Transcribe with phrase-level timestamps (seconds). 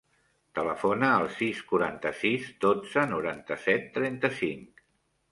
[0.59, 4.83] Telefona al sis, quaranta-sis, dotze, noranta-set, trenta-cinc.